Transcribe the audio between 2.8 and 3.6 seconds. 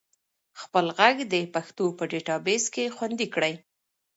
خوندي کړئ.